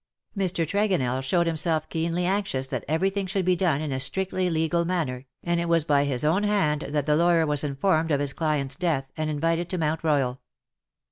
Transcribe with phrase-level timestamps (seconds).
[0.33, 0.99] ^^DUST TO DUST." 63 Mr.
[1.05, 5.27] Tregonell showed himself keenly anxious that everything should be done in a strictly legal manner,
[5.43, 8.75] and it was by his own hand that the lawyer was informed of his client^s
[8.75, 10.41] death, and invited to Mount Royal.